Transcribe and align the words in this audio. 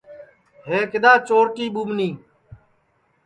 ہے 0.67 0.79
کِدؔا 0.91 1.13
چورٹی 1.27 1.65
ٻُومنیں 1.73 2.15